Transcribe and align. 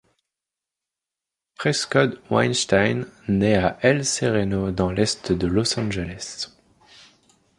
Prescod-Weinstein 1.59 3.05
naît 3.27 3.57
à 3.57 3.77
El 3.83 4.03
Sereno, 4.03 4.71
dans 4.71 4.89
l'est 4.89 5.31
de 5.31 5.45
Los 5.45 5.77
Angeles. 5.79 6.47